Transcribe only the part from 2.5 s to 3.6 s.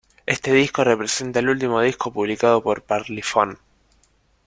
con Parlophone.